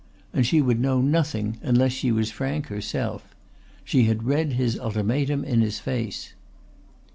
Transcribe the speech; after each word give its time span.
And 0.33 0.47
she 0.47 0.63
would 0.63 0.79
know 0.79 0.99
nothing 0.99 1.57
unless 1.61 1.91
she 1.91 2.11
was 2.11 2.31
frank 2.31 2.69
herself. 2.69 3.35
She 3.83 4.05
had 4.05 4.23
read 4.23 4.53
his 4.53 4.79
ultimatum 4.79 5.43
in 5.43 5.61
his 5.61 5.77
face. 5.77 6.33